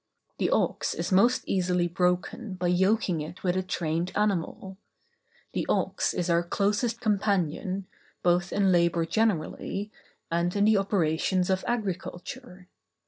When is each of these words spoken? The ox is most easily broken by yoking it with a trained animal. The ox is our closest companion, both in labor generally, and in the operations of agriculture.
The 0.39 0.49
ox 0.49 0.95
is 0.95 1.11
most 1.11 1.43
easily 1.45 1.87
broken 1.87 2.55
by 2.55 2.69
yoking 2.69 3.21
it 3.21 3.43
with 3.43 3.55
a 3.55 3.61
trained 3.61 4.11
animal. 4.15 4.79
The 5.53 5.67
ox 5.69 6.15
is 6.15 6.27
our 6.27 6.41
closest 6.41 6.99
companion, 7.01 7.85
both 8.23 8.51
in 8.51 8.71
labor 8.71 9.05
generally, 9.05 9.91
and 10.31 10.55
in 10.55 10.65
the 10.65 10.77
operations 10.77 11.51
of 11.51 11.63
agriculture. 11.67 12.67